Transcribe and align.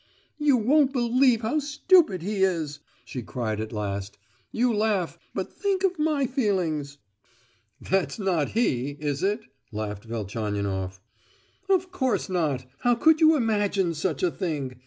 "You 0.39 0.57
wouldn't 0.57 0.93
believe 0.93 1.41
how 1.41 1.59
stupid 1.59 2.23
he 2.23 2.43
is!" 2.43 2.79
she 3.05 3.21
cried 3.21 3.59
at 3.61 3.71
last. 3.71 4.17
"You 4.51 4.73
laugh, 4.73 5.19
but 5.35 5.53
think 5.53 5.83
of 5.83 5.99
my 5.99 6.25
feelings!" 6.25 6.97
"That's 7.79 8.17
not 8.17 8.49
he, 8.57 8.97
is 8.99 9.21
it?" 9.21 9.41
laughed 9.71 10.05
Velchaninoff. 10.05 10.99
"Of 11.69 11.91
course 11.91 12.29
not. 12.29 12.65
How 12.79 12.95
could 12.95 13.21
you 13.21 13.35
imagine 13.35 13.93
such 13.93 14.23
a 14.23 14.31
thing! 14.31 14.77